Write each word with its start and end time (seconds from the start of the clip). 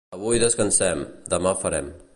Avui 0.17 0.39
descansem, 0.43 1.05
demà 1.35 1.57
farem. 1.65 1.95